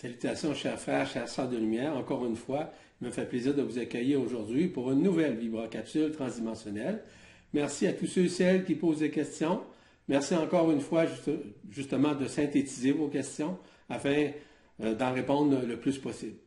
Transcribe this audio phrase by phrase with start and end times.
[0.00, 1.94] Salutations, chers frères, chers sœurs de lumière.
[1.94, 6.10] Encore une fois, il me fait plaisir de vous accueillir aujourd'hui pour une nouvelle vibrocapsule
[6.12, 7.02] transdimensionnelle.
[7.52, 9.60] Merci à tous ceux et celles qui posent des questions.
[10.08, 11.04] Merci encore une fois,
[11.68, 13.58] justement, de synthétiser vos questions
[13.90, 14.30] afin
[14.82, 16.38] euh, d'en répondre le plus possible.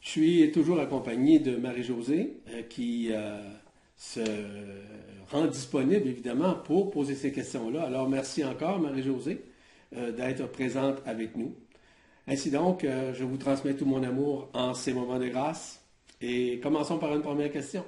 [0.00, 3.42] Je suis toujours accompagné de Marie-Josée euh, qui euh,
[3.94, 4.20] se
[5.30, 7.82] rend disponible, évidemment, pour poser ces questions-là.
[7.82, 9.44] Alors, merci encore, Marie-Josée,
[9.92, 11.54] d'être présente avec nous.
[12.30, 15.82] Ainsi donc, euh, je vous transmets tout mon amour en ces moments de grâce.
[16.20, 17.86] Et commençons par une première question.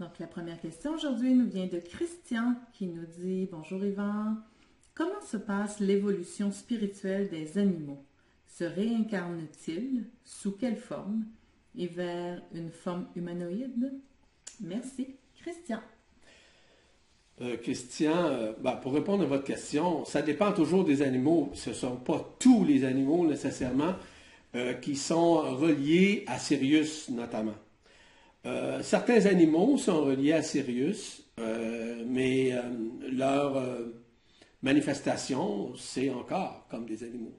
[0.00, 4.34] Donc, la première question aujourd'hui nous vient de Christian qui nous dit Bonjour Yvan,
[4.94, 8.04] comment se passe l'évolution spirituelle des animaux?
[8.48, 10.06] Se réincarnent-ils?
[10.24, 11.26] Sous quelle forme?
[11.78, 13.92] Et vers une forme humanoïde
[14.60, 15.80] Merci, Christian.
[17.42, 21.50] Euh, Christian, euh, ben, pour répondre à votre question, ça dépend toujours des animaux.
[21.54, 23.94] Ce ne sont pas tous les animaux nécessairement
[24.54, 27.54] euh, qui sont reliés à Sirius notamment.
[28.82, 31.22] certains animaux sont reliés à Sirius,
[32.06, 32.52] mais
[33.12, 33.62] leur
[34.62, 37.38] manifestation, c'est encore comme des animaux.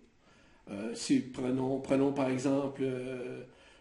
[0.93, 2.83] si prenons, prenons par exemple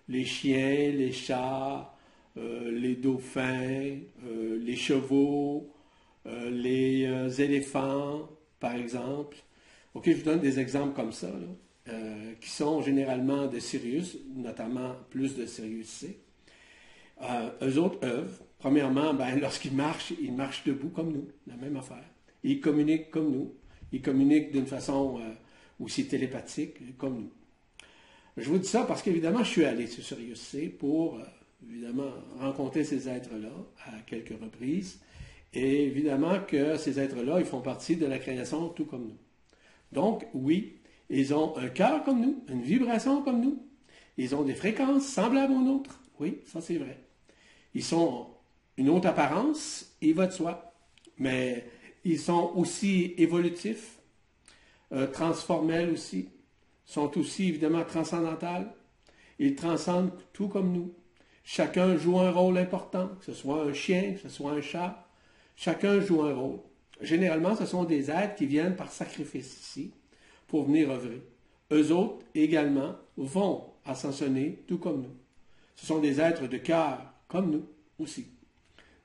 [0.08, 1.94] les chiens, les chats,
[2.36, 5.70] les dauphins, les chevaux,
[6.26, 9.38] euh, les euh, éléphants, par exemple.
[9.94, 11.30] OK, je vous donne des exemples comme ça,
[11.88, 16.20] euh, qui sont généralement de Sirius, notamment plus de Sirius C.
[17.62, 22.04] eux autres œuvres, premièrement, ben, lorsqu'ils marchent, ils marchent debout comme nous, la même affaire.
[22.44, 23.54] Ils communiquent comme nous.
[23.92, 25.20] Ils communiquent d'une façon
[25.80, 27.32] aussi télépathique comme nous.
[28.36, 31.20] Je vous dis ça parce qu'évidemment, je suis allé sur Sirius C pour,
[31.68, 33.50] évidemment, rencontrer ces êtres-là
[33.86, 35.00] à quelques reprises.
[35.52, 39.18] Et évidemment que ces êtres-là, ils font partie de la création tout comme nous.
[39.92, 43.66] Donc, oui, ils ont un cœur comme nous, une vibration comme nous.
[44.16, 46.00] Ils ont des fréquences semblables aux nôtres.
[46.20, 46.98] Oui, ça c'est vrai.
[47.74, 48.28] Ils sont
[48.76, 50.72] une autre apparence, il va de soi.
[51.18, 51.66] Mais
[52.04, 53.98] ils sont aussi évolutifs,
[54.92, 56.28] euh, transformels aussi,
[56.84, 58.72] sont aussi évidemment transcendantales.
[59.38, 60.94] Ils transcendent tout comme nous.
[61.42, 65.09] Chacun joue un rôle important, que ce soit un chien, que ce soit un chat,
[65.56, 66.60] Chacun joue un rôle.
[67.00, 69.92] Généralement, ce sont des êtres qui viennent par sacrifice ici
[70.46, 71.22] pour venir œuvrer.
[71.72, 75.16] Eux autres également vont ascensionner tout comme nous.
[75.76, 77.66] Ce sont des êtres de cœur comme nous
[77.98, 78.26] aussi.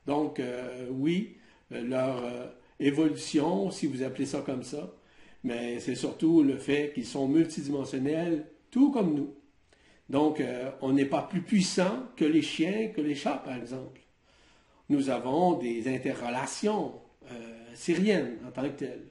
[0.05, 1.37] Donc, euh, oui,
[1.71, 2.47] euh, leur euh,
[2.79, 4.93] évolution, si vous appelez ça comme ça,
[5.43, 9.33] mais c'est surtout le fait qu'ils sont multidimensionnels, tout comme nous.
[10.09, 10.43] Donc,
[10.81, 14.04] on n'est pas plus puissant que les chiens, que les chats, par exemple
[14.89, 16.93] nous avons des interrelations
[17.31, 17.35] euh,
[17.73, 19.07] syriennes en tant que telles.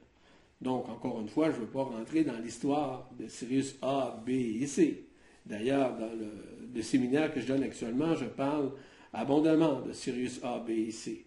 [0.60, 4.30] Donc, encore une fois, je ne veux pas rentrer dans l'histoire de Sirius A, B
[4.30, 5.04] et C.
[5.44, 8.72] D'ailleurs, dans le, séminaire que je donne actuellement, je parle
[9.12, 11.26] abondamment de Sirius A, B et C.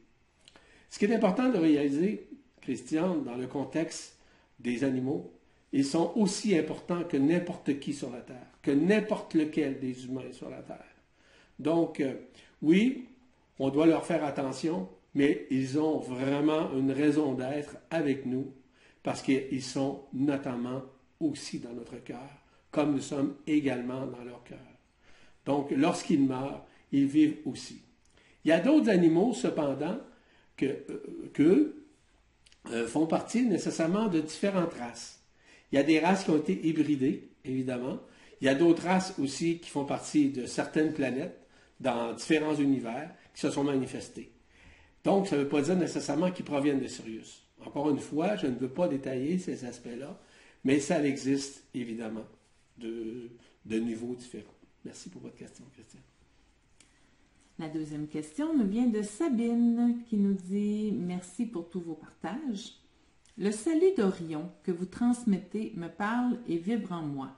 [0.89, 2.27] Ce qui est important de réaliser,
[2.61, 4.17] Christian, dans le contexte
[4.59, 5.31] des animaux,
[5.71, 10.31] ils sont aussi importants que n'importe qui sur la Terre, que n'importe lequel des humains
[10.31, 10.95] sur la Terre.
[11.59, 12.15] Donc, euh,
[12.61, 13.05] oui,
[13.59, 18.53] on doit leur faire attention, mais ils ont vraiment une raison d'être avec nous
[19.03, 20.83] parce qu'ils sont notamment
[21.19, 22.29] aussi dans notre cœur,
[22.71, 24.59] comme nous sommes également dans leur cœur.
[25.45, 27.81] Donc, lorsqu'ils meurent, ils vivent aussi.
[28.43, 29.97] Il y a d'autres animaux, cependant,
[30.55, 30.65] que,
[31.39, 31.73] euh,
[32.71, 35.21] euh, font partie nécessairement de différentes races.
[35.71, 37.99] Il y a des races qui ont été hybridées, évidemment.
[38.41, 41.39] Il y a d'autres races aussi qui font partie de certaines planètes
[41.79, 44.31] dans différents univers qui se sont manifestés.
[45.03, 47.43] Donc, ça ne veut pas dire nécessairement qu'ils proviennent de Sirius.
[47.63, 50.19] Encore une fois, je ne veux pas détailler ces aspects-là,
[50.63, 52.25] mais ça existe évidemment
[52.79, 53.29] de,
[53.63, 54.55] de niveaux différents.
[54.83, 55.99] Merci pour votre question, Christian.
[57.59, 62.73] La deuxième question nous vient de Sabine qui nous dit Merci pour tous vos partages.
[63.37, 67.35] Le salut d'Orion que vous transmettez me parle et vibre en moi.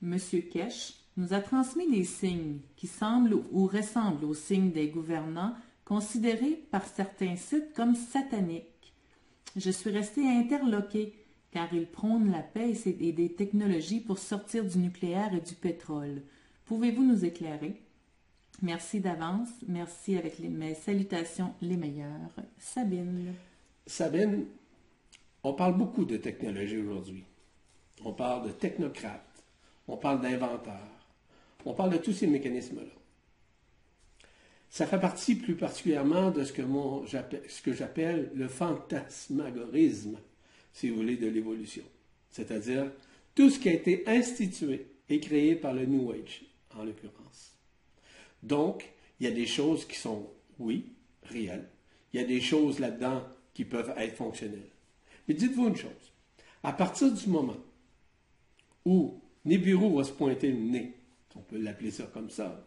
[0.00, 5.54] Monsieur Kesh nous a transmis des signes qui semblent ou ressemblent aux signes des gouvernants
[5.84, 8.92] considérés par certains sites comme sataniques.
[9.56, 11.14] Je suis restée interloquée
[11.52, 16.22] car ils prônent la paix et des technologies pour sortir du nucléaire et du pétrole.
[16.66, 17.80] Pouvez-vous nous éclairer?
[18.62, 19.48] Merci d'avance.
[19.66, 22.34] Merci avec mes salutations les meilleures.
[22.58, 23.32] Sabine.
[23.86, 24.46] Sabine,
[25.42, 27.24] on parle beaucoup de technologie aujourd'hui.
[28.04, 29.44] On parle de technocrates.
[29.88, 30.95] On parle d'inventeurs.
[31.66, 32.92] On parle de tous ces mécanismes-là.
[34.70, 40.18] Ça fait partie plus particulièrement de ce que, j'appelle le fantasmagorisme,
[40.72, 41.82] si vous voulez, de l'évolution.
[42.30, 42.92] C'est-à-dire
[43.34, 46.44] tout ce qui a été institué et créé par le New Age,
[46.76, 47.56] en l'occurrence.
[48.44, 48.88] Donc,
[49.18, 50.30] il y a des choses qui sont,
[50.60, 50.92] oui,
[51.24, 51.68] réelles.
[52.12, 53.24] Il y a des choses là-dedans
[53.54, 54.70] qui peuvent être fonctionnelles.
[55.26, 56.12] Mais dites-vous une chose.
[56.62, 57.56] À partir du moment
[58.84, 60.95] où Nibiru va se pointer le nez,
[61.36, 62.66] on peut l'appeler ça comme ça,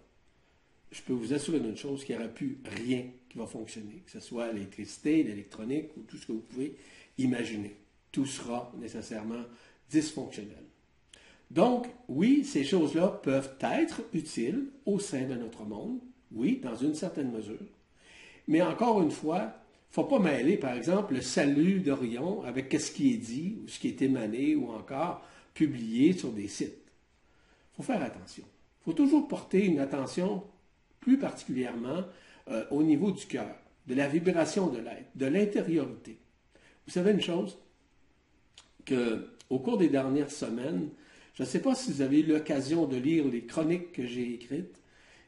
[0.91, 4.11] je peux vous assurer d'une chose, qu'il n'y aura plus rien qui va fonctionner, que
[4.11, 6.75] ce soit l'électricité, l'électronique ou tout ce que vous pouvez
[7.17, 7.75] imaginer.
[8.11, 9.43] Tout sera nécessairement
[9.89, 10.63] dysfonctionnel.
[11.51, 15.99] Donc, oui, ces choses-là peuvent être utiles au sein de notre monde,
[16.31, 17.57] oui, dans une certaine mesure.
[18.47, 22.71] Mais encore une fois, il ne faut pas mêler, par exemple, le salut d'Orion avec
[22.79, 25.23] ce qui est dit, ou ce qui est émané, ou encore
[25.53, 26.77] publié sur des sites.
[27.73, 28.45] Il faut faire attention.
[28.81, 30.43] Il faut toujours porter une attention
[30.99, 32.03] plus particulièrement
[32.49, 33.55] euh, au niveau du cœur,
[33.87, 36.17] de la vibration de l'être, de l'intériorité.
[36.85, 37.57] Vous savez une chose,
[38.87, 40.89] qu'au cours des dernières semaines,
[41.35, 44.33] je ne sais pas si vous avez eu l'occasion de lire les chroniques que j'ai
[44.33, 44.81] écrites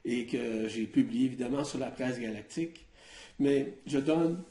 [0.04, 2.86] et que j'ai publiées évidemment sur la presse galactique,
[3.40, 4.44] mais je donne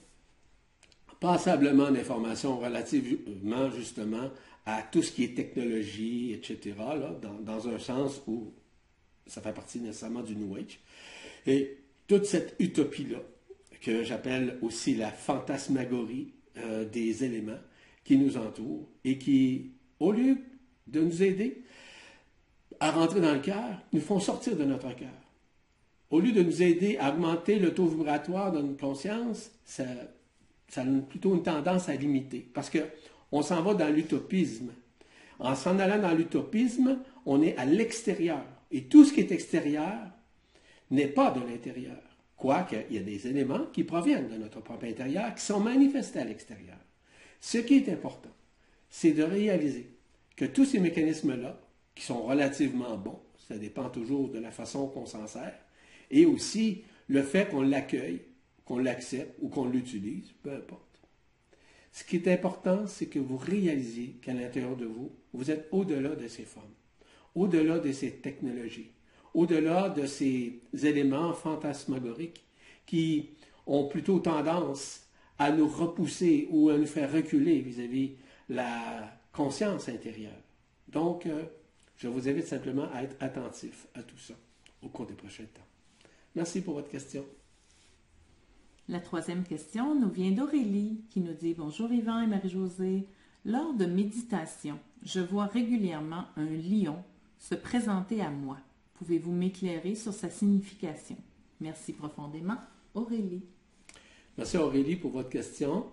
[1.19, 4.31] passablement d'informations relativement justement
[4.67, 6.75] à tout ce qui est technologie, etc.,
[7.43, 8.53] dans, un sens où
[9.31, 10.81] ça fait partie nécessairement du New Age.
[11.47, 13.19] Et toute cette utopie-là,
[13.81, 17.59] que j'appelle aussi la fantasmagorie euh, des éléments
[18.05, 20.39] qui nous entourent et qui, au lieu
[20.87, 21.63] de nous aider
[22.79, 25.09] à rentrer dans le cœur, nous font sortir de notre cœur.
[26.11, 29.85] Au lieu de nous aider à augmenter le taux vibratoire de notre conscience, ça,
[30.69, 32.47] ça a plutôt une tendance à limiter.
[32.53, 34.71] Parce qu'on s'en va dans l'utopisme.
[35.39, 38.45] En s'en allant dans l'utopisme, on est à l'extérieur.
[38.71, 40.09] Et tout ce qui est extérieur
[40.91, 42.01] n'est pas de l'intérieur.
[42.37, 46.21] Quoique, il y a des éléments qui proviennent de notre propre intérieur, qui sont manifestés
[46.21, 46.79] à l'extérieur.
[47.41, 48.31] Ce qui est important,
[48.89, 49.91] c'est de réaliser
[50.37, 51.61] que tous ces mécanismes-là,
[51.95, 55.59] qui sont relativement bons, ça dépend toujours de la façon qu'on s'en sert,
[56.11, 58.23] et aussi le fait qu'on l'accueille,
[58.65, 61.03] qu'on l'accepte ou qu'on l'utilise, peu importe.
[61.93, 66.15] Ce qui est important, c'est que vous réalisiez qu'à l'intérieur de vous, vous êtes au-delà
[66.15, 66.73] de ces formes,
[67.35, 68.91] au-delà de ces technologies,
[69.35, 72.45] au-delà de ces éléments fantasmagoriques
[72.87, 73.31] qui
[73.67, 75.07] ont plutôt tendance
[75.39, 78.13] à nous repousser ou à nous faire reculer vis-à-vis
[78.49, 80.43] la conscience intérieure.
[80.89, 81.45] Donc, euh,
[81.97, 84.35] je vous invite simplement à être attentif à tout ça
[84.83, 85.67] au cours des prochains temps.
[86.35, 87.25] Merci pour votre question.
[88.89, 93.07] La troisième question nous vient d'Aurélie qui nous dit Bonjour Yvan et Marie-Josée.
[93.45, 97.03] Lors de méditation, je vois régulièrement un lion
[97.41, 98.59] se présenter à moi.
[98.95, 101.17] Pouvez-vous m'éclairer sur sa signification?
[101.61, 102.59] Merci profondément,
[102.95, 103.43] Aurélie.
[104.39, 105.87] Merci Aurélie pour votre question.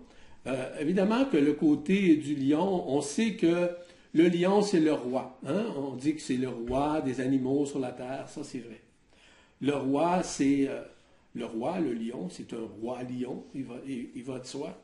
[0.46, 3.70] Euh, évidemment que le côté du lion, on sait que
[4.14, 5.38] le lion, c'est le roi.
[5.46, 5.66] Hein?
[5.76, 8.80] On dit que c'est le roi des animaux sur la terre, ça c'est vrai.
[9.60, 10.82] Le roi, c'est euh,
[11.34, 14.80] le roi, le lion, c'est un roi lion, il va, il, va de soi.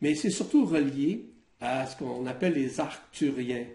[0.00, 1.30] Mais c'est surtout relié
[1.60, 3.66] à ce qu'on appelle les Arcturiens.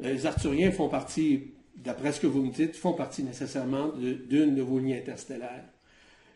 [0.00, 4.62] Les Arcturiens font partie, d'après ce que vous me dites, font partie nécessairement d'une de,
[4.62, 5.64] vos lignes interstellaires.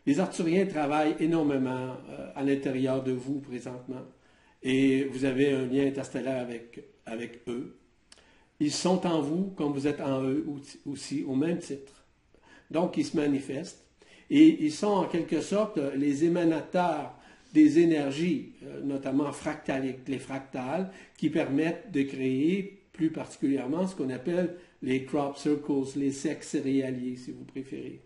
[0.06, 4.04] Les Arthuriens travaillent énormément euh, à l'intérieur de vous présentement
[4.62, 7.76] et vous avez un lien interstellaire avec, avec eux.
[8.60, 10.46] Ils sont en vous comme vous êtes en eux
[10.86, 12.04] aussi, au même titre.
[12.70, 13.84] Donc, ils se manifestent
[14.30, 17.14] et ils sont en quelque sorte les émanateurs
[17.52, 24.10] des énergies, euh, notamment fractaliques, les fractales, qui permettent de créer plus particulièrement ce qu'on
[24.10, 28.00] appelle les crop circles, les sexes céréaliers, si vous préférez.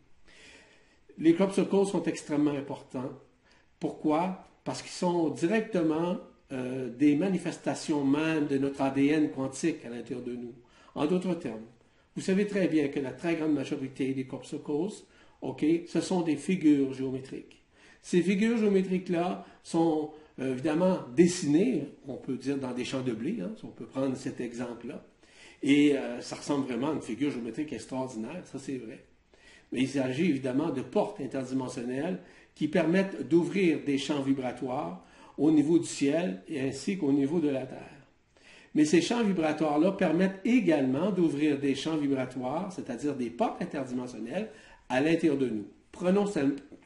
[1.18, 3.12] Les crop circles sont extrêmement importants.
[3.78, 4.44] Pourquoi?
[4.64, 6.18] Parce qu'ils sont directement
[6.52, 10.54] euh, des manifestations même de notre ADN quantique à l'intérieur de nous.
[10.94, 11.64] En d'autres termes,
[12.16, 15.04] vous savez très bien que la très grande majorité des crop circles,
[15.42, 17.62] OK, ce sont des figures géométriques.
[18.02, 23.38] Ces figures géométriques-là sont euh, évidemment dessinées, on peut dire dans des champs de blé,
[23.42, 25.04] hein, on peut prendre cet exemple-là.
[25.62, 29.04] Et euh, ça ressemble vraiment à une figure géométrique extraordinaire, ça c'est vrai.
[29.72, 32.20] Mais il s'agit évidemment de portes interdimensionnelles
[32.54, 35.04] qui permettent d'ouvrir des champs vibratoires
[35.38, 38.00] au niveau du ciel et ainsi qu'au niveau de la Terre.
[38.74, 44.50] Mais ces champs vibratoires-là permettent également d'ouvrir des champs vibratoires, c'est-à-dire des portes interdimensionnelles,
[44.88, 45.66] à l'intérieur de nous.
[45.92, 46.26] Prenons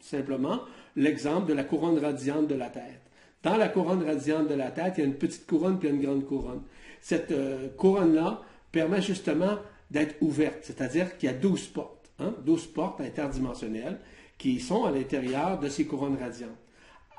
[0.01, 0.61] simplement
[0.97, 3.01] l'exemple de la couronne radiante de la tête.
[3.45, 6.01] Dans la couronne radiante de la tête, il y a une petite couronne puis une
[6.01, 6.63] grande couronne.
[7.03, 8.41] Cette euh, couronne-là
[8.73, 9.59] permet justement
[9.91, 12.11] d'être ouverte, c'est-à-dire qu'il y a 12 portes.
[12.19, 13.99] 12 hein, portes interdimensionnelles
[14.39, 16.57] qui sont à l'intérieur de ces couronnes radiantes.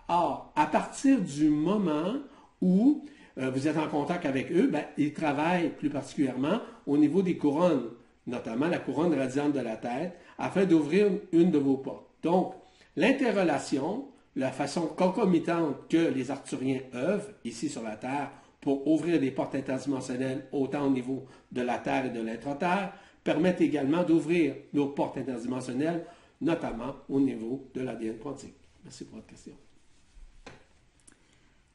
[0.08, 2.15] Or, à partir du moment
[2.62, 3.05] où
[3.38, 7.38] euh, vous êtes en contact avec eux, ben, ils travaillent plus particulièrement au niveau des
[7.38, 7.89] couronnes,
[8.25, 12.08] notamment la couronne radiante de la tête, afin d'ouvrir une de vos portes.
[12.24, 12.53] Donc,
[12.96, 14.05] l'interrelation,
[14.36, 19.56] la façon concomitante que les Arthuriens œuvrent ici sur la Terre pour ouvrir des portes
[19.56, 25.18] interdimensionnelles autant au niveau de la Terre et de l'intra-Terre, permettent également d'ouvrir nos portes
[25.18, 26.06] interdimensionnelles,
[26.42, 28.56] notamment au niveau de l'ADN quantique.
[28.84, 29.54] Merci pour votre question.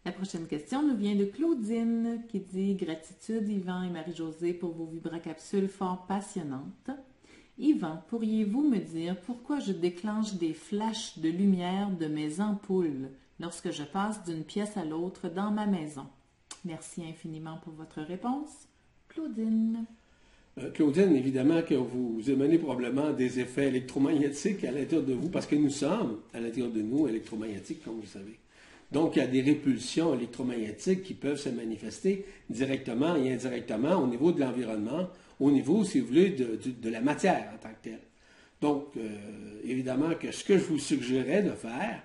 [0.04, 4.86] La prochaine question nous vient de Claudine qui dit Gratitude Yvan et Marie-Josée pour vos
[4.86, 6.90] vibracapsules fort passionnantes.
[7.60, 13.70] Yvan, pourriez-vous me dire pourquoi je déclenche des flashs de lumière de mes ampoules lorsque
[13.70, 16.06] je passe d'une pièce à l'autre dans ma maison?
[16.64, 18.48] Merci infiniment pour votre réponse.
[19.08, 19.84] Claudine.
[20.58, 25.46] Euh, Claudine, évidemment que vous émanez probablement des effets électromagnétiques à l'intérieur de vous, parce
[25.46, 28.38] que nous sommes à l'intérieur de nous électromagnétiques, comme vous savez.
[28.90, 34.06] Donc, il y a des répulsions électromagnétiques qui peuvent se manifester directement et indirectement au
[34.06, 35.08] niveau de l'environnement,
[35.40, 38.00] au niveau, si vous voulez, de, la matière en tant que telle.
[38.60, 39.08] Donc, euh,
[39.64, 42.02] évidemment que ce que je vous suggérais de faire,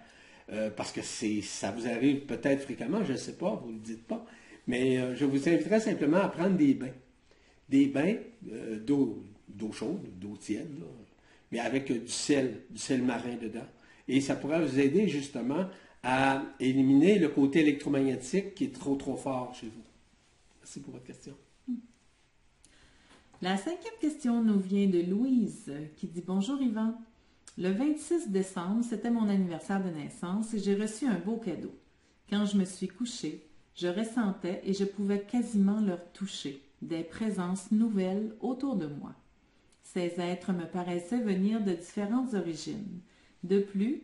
[0.52, 3.84] euh, parce que ça vous arrive peut-être fréquemment, je ne sais pas, vous ne le
[3.84, 4.26] dites pas,
[4.68, 6.94] mais je vous inviterais simplement à prendre des bains
[7.70, 8.16] des bains
[8.52, 9.24] euh, d'eau,
[9.72, 10.70] chaude, d'eau tiède,
[11.52, 13.68] mais avec du sel, du sel marin dedans.
[14.08, 15.68] Et ça pourrait vous aider justement
[16.04, 19.84] à éliminer le côté électromagnétique qui est trop, trop fort chez vous.
[20.62, 21.36] Merci pour votre question.
[23.46, 27.00] La cinquième question nous vient de Louise qui dit Bonjour Yvan.
[27.60, 31.72] Le 26 décembre, c'était mon anniversaire de naissance et j'ai reçu un beau cadeau.
[32.28, 37.72] Quand je me suis couchée, je ressentais et je pouvais quasiment leur toucher des présences
[37.72, 39.14] nouvelles autour de moi.
[39.84, 43.00] Ces êtres me paraissaient venir de différentes origines.
[43.44, 44.02] De plus,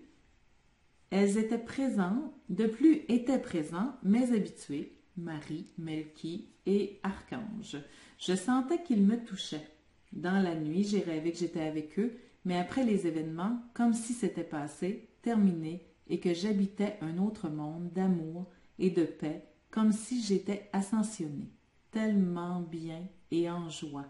[1.10, 7.78] elles étaient présentes, de plus étaient présents mes habitués, Marie, Melki et Archange.
[8.18, 9.68] Je sentais qu'ils me touchaient.
[10.12, 14.14] Dans la nuit, j'ai rêvé que j'étais avec eux, mais après les événements, comme si
[14.14, 18.48] c'était passé, terminé, et que j'habitais un autre monde d'amour
[18.80, 21.52] et de paix, comme si j'étais ascensionnée
[21.92, 24.08] tellement bien et en joie.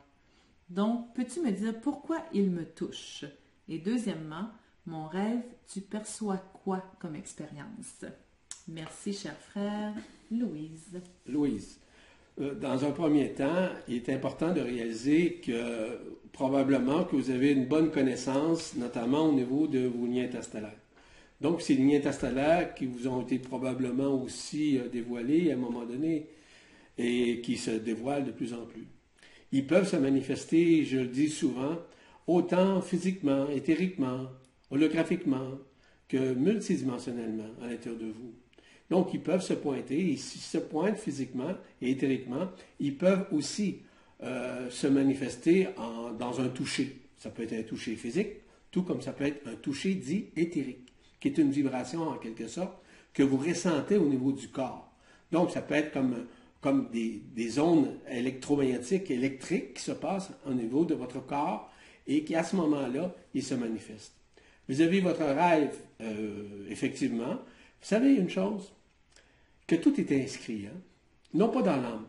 [0.69, 3.25] Donc, peux-tu me dire pourquoi il me touche?
[3.67, 4.49] Et deuxièmement,
[4.85, 8.05] mon rêve, tu perçois quoi comme expérience?
[8.67, 9.93] Merci, cher frère.
[10.31, 11.01] Louise.
[11.27, 11.79] Louise.
[12.39, 15.97] Euh, dans un premier temps, il est important de réaliser que
[16.31, 20.77] probablement que vous avez une bonne connaissance, notamment au niveau de vos liens interstellaires.
[21.41, 25.85] Donc, ces liens interstellaires qui vous ont été probablement aussi euh, dévoilés à un moment
[25.85, 26.27] donné,
[26.97, 28.85] et qui se dévoilent de plus en plus.
[29.51, 31.77] Ils peuvent se manifester, je le dis souvent,
[32.27, 34.27] autant physiquement, éthériquement,
[34.69, 35.57] holographiquement
[36.07, 38.33] que multidimensionnellement à l'intérieur de vous.
[38.91, 43.77] Donc, ils peuvent se pointer, et s'ils se pointent physiquement et éthériquement, ils peuvent aussi
[44.21, 45.69] euh, se manifester
[46.19, 46.97] dans un toucher.
[47.17, 50.91] Ça peut être un toucher physique, tout comme ça peut être un toucher dit éthérique,
[51.21, 52.73] qui est une vibration en quelque sorte
[53.13, 54.91] que vous ressentez au niveau du corps.
[55.31, 56.25] Donc, ça peut être comme
[56.59, 61.71] comme des, des, ondes électromagnétiques, électriques qui se passent au niveau de votre corps
[62.05, 64.13] et qui, à ce moment-là, ils se manifestent.
[64.69, 67.33] Vous avez votre rêve, euh, effectivement.
[67.33, 68.71] Vous savez une chose,
[69.75, 70.77] tout est inscrit, hein?
[71.33, 72.05] non pas dans l'âme.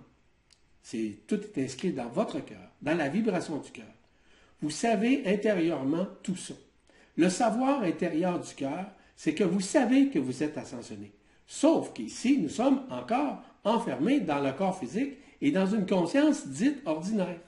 [0.82, 3.86] C'est tout est inscrit dans votre cœur, dans la vibration du cœur.
[4.60, 6.54] Vous savez intérieurement tout ça.
[7.16, 11.12] Le savoir intérieur du cœur, c'est que vous savez que vous êtes ascensionné.
[11.46, 16.78] Sauf qu'ici, nous sommes encore enfermé dans le corps physique et dans une conscience dite
[16.86, 17.40] ordinaire.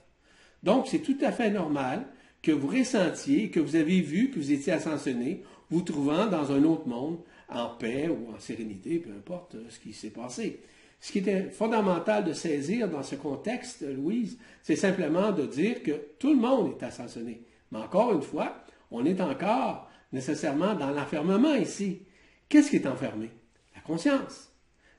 [0.63, 2.07] Donc, c'est tout à fait normal
[2.43, 6.63] que vous ressentiez, que vous avez vu que vous étiez ascensionné, vous trouvant dans un
[6.65, 7.19] autre monde,
[7.55, 10.61] en paix ou en sérénité, peu importe ce qui s'est passé.
[11.01, 15.93] Ce qui était fondamental de saisir dans ce contexte, Louise, c'est simplement de dire que
[16.19, 17.43] tout le monde est ascensionné.
[17.71, 22.03] Mais encore une fois, on est encore nécessairement dans l'enfermement ici.
[22.49, 23.31] Qu'est-ce qui est enfermé?
[23.75, 24.51] La conscience.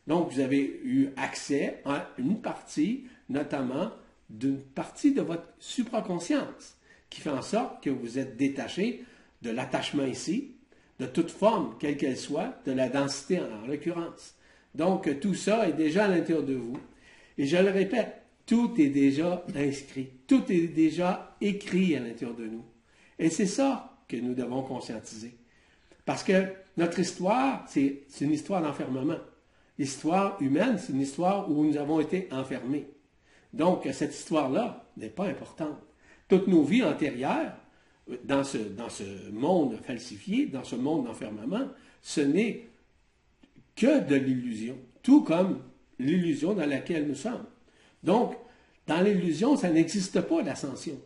[0.06, 3.92] Donc, vous avez eu accès à une partie, notamment
[4.30, 6.78] d'une partie de votre supraconscience,
[7.10, 9.04] qui fait en sorte que vous êtes détaché
[9.42, 10.55] de l'attachement ici,
[11.00, 14.36] de toute forme, quelle qu'elle soit, de la densité en, l'occurrence.
[14.74, 16.78] Donc, tout ça est déjà à l'intérieur de vous.
[17.38, 22.46] Et je le répète, tout est déjà inscrit, tout est déjà écrit à l'intérieur de
[22.46, 22.64] nous.
[23.20, 25.36] Et c'est ça que nous devons conscientiser.
[26.06, 26.46] Parce que
[26.78, 29.18] notre histoire, c'est une histoire d'enfermement.
[29.78, 32.88] L'histoire humaine, c'est une histoire où nous avons été enfermés.
[33.54, 35.78] Donc, cette histoire-là n'est pas importante.
[36.28, 37.54] Toutes nos vies antérieures,
[38.24, 41.68] dans ce, monde falsifié, dans ce monde d'enfermement,
[42.02, 42.68] ce n'est
[43.76, 44.78] que de l'illusion.
[45.02, 45.62] Tout comme
[46.00, 47.46] l'illusion dans laquelle nous sommes.
[48.04, 48.36] Donc,
[48.88, 51.00] dans l'illusion, ça n'existe pas l'ascension.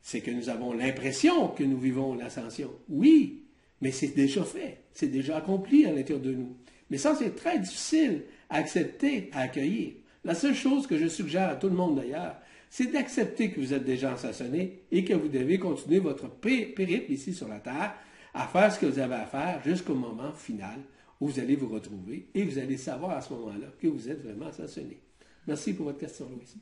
[0.00, 2.70] C'est que nous avons l'impression que nous vivons l'ascension.
[2.88, 3.44] Oui,
[3.80, 6.56] mais c'est déjà fait, c'est déjà accompli à l'intérieur de nous.
[6.90, 9.92] Mais ça, c'est très difficile à accepter, à accueillir.
[10.24, 12.36] La seule chose que je suggère à tout le monde d'ailleurs,
[12.72, 17.34] c'est d'accepter que vous êtes déjà assassiné et que vous devez continuer votre périple ici
[17.34, 17.94] sur la terre
[18.32, 20.80] à faire ce que vous avez à faire jusqu'au moment final
[21.20, 24.22] où vous allez vous retrouver et vous allez savoir à ce moment-là que vous êtes
[24.22, 25.02] vraiment assassiné.
[25.46, 26.56] Merci pour votre question, Louise.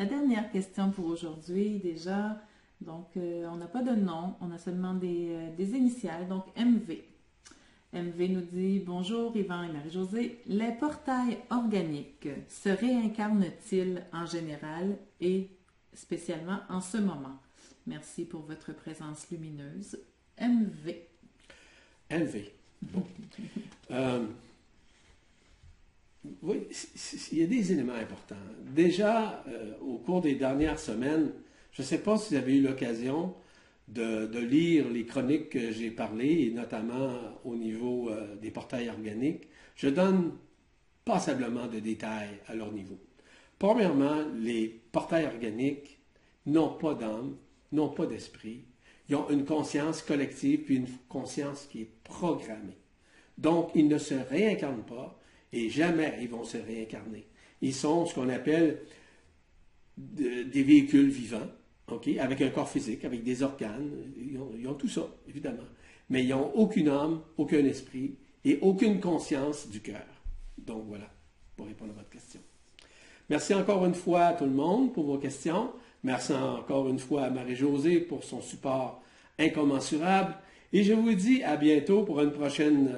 [0.00, 2.42] La dernière question pour aujourd'hui, déjà,
[2.80, 6.44] donc euh, on n'a pas de nom, on a seulement des, euh, des initiales, donc
[6.56, 6.96] MV.
[7.94, 10.40] MV nous dit Bonjour Yvan et Marie-Josée.
[10.46, 15.48] Les portails organiques se réincarnent-ils en général et
[15.94, 17.38] spécialement en ce moment?
[17.86, 19.98] Merci pour votre présence lumineuse.
[20.40, 20.96] MV.
[22.10, 22.44] MV.
[23.90, 24.26] Euh,
[26.42, 26.66] oui,
[27.32, 28.36] il y a des éléments importants.
[28.66, 31.30] Déjà, euh, au cours des dernières semaines,
[31.72, 33.34] je ne sais pas si vous avez eu l'occasion
[33.88, 37.10] de, lire les chroniques que j'ai parlé, et notamment
[37.44, 40.32] au niveau euh, des portails organiques, je donne
[41.04, 42.98] passablement de détails à leur niveau.
[43.58, 45.98] Premièrement, les portails organiques
[46.46, 47.36] n'ont pas d'âme,
[47.72, 48.64] n'ont pas d'esprit.
[49.08, 52.76] Ils ont une conscience collective puis une conscience qui est programmée.
[53.38, 55.18] Donc, ils ne se réincarnent pas
[55.52, 57.26] et jamais ils vont se réincarner.
[57.62, 58.82] Ils sont ce qu'on appelle
[59.96, 61.48] des véhicules vivants
[62.20, 65.64] avec un corps physique, avec des organes, ils ont, tout ça, évidemment.
[66.10, 68.14] Mais ils n'ont aucune âme, aucun esprit
[68.44, 70.06] et aucune conscience du cœur.
[70.58, 71.10] Donc voilà,
[71.56, 72.40] pour répondre à votre question.
[73.30, 75.70] Merci encore une fois à tout le monde pour vos questions.
[76.02, 79.02] Merci encore une fois à Marie-Josée pour son support
[79.38, 80.34] incommensurable.
[80.72, 82.94] Et je vous dis à bientôt pour une prochaine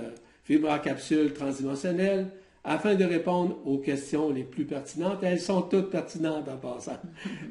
[0.48, 2.30] euh, capsule transdimensionnelle
[2.64, 5.22] afin de répondre aux questions les plus pertinentes.
[5.22, 6.98] Elles sont toutes pertinentes en passant.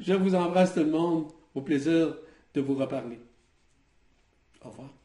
[0.00, 1.26] Je vous embrasse tout le monde.
[1.54, 2.16] Au plaisir
[2.54, 3.18] de vous reparler.
[4.64, 4.99] Au revoir.